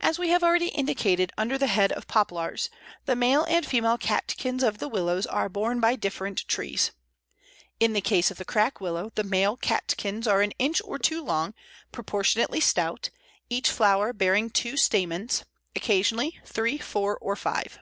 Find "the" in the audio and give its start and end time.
1.58-1.66, 3.04-3.14, 4.78-4.88, 7.92-8.00, 8.38-8.46, 9.16-9.24